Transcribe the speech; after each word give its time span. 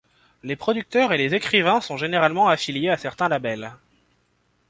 Les 0.41 0.55
producteurs 0.55 1.13
et 1.13 1.17
les 1.19 1.35
écrivains 1.35 1.79
sont 1.79 1.95
généralement 1.95 2.47
affiliés 2.49 2.89
à 2.89 2.97
certains 2.97 3.29
labels. 3.29 3.73